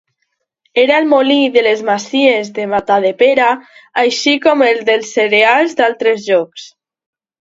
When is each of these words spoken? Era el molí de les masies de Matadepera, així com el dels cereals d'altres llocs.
Era 0.83 0.93
el 1.01 1.09
molí 1.09 1.35
de 1.57 1.61
les 1.65 1.83
masies 1.89 2.49
de 2.55 2.63
Matadepera, 2.71 3.49
així 4.05 4.33
com 4.47 4.65
el 4.69 4.81
dels 4.89 5.11
cereals 5.19 5.77
d'altres 5.83 6.25
llocs. 6.31 6.65